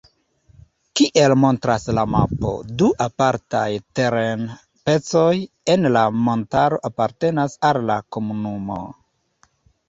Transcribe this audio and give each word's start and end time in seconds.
Kiel 0.99 1.33
montras 1.41 1.83
la 1.97 2.05
mapo, 2.13 2.53
du 2.81 2.87
apartaj 3.05 3.65
teren-pecoj 3.99 5.29
en 5.75 5.85
la 5.99 6.07
montaro 6.29 6.81
apartenas 6.91 7.59
al 7.71 7.83
la 7.93 8.01
komunumo. 8.17 8.81